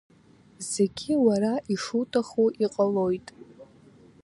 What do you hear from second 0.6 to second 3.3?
Зегьы уара ишуҭаху иҟалоит.